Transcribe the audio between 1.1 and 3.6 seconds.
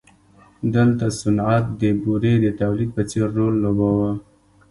صنعت د بورې د تولید په څېر رول